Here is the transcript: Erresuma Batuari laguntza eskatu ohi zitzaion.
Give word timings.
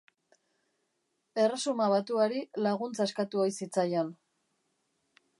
Erresuma 1.43 1.89
Batuari 1.93 2.41
laguntza 2.67 3.07
eskatu 3.11 3.43
ohi 3.43 3.53
zitzaion. 3.61 4.09